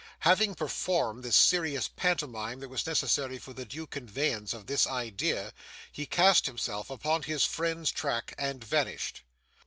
[0.21, 5.53] Having performed the serious pantomime that was necessary for the due conveyance of these idea,
[5.91, 9.21] he cast himself upon his friend's track, and vanished.